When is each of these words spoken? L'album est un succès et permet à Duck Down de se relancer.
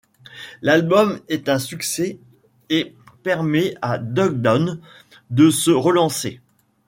L'album 0.63 1.19
est 1.29 1.47
un 1.47 1.59
succès 1.59 2.17
et 2.71 2.95
permet 3.21 3.75
à 3.83 3.99
Duck 3.99 4.41
Down 4.41 4.81
de 5.29 5.51
se 5.51 5.69
relancer. 5.69 6.41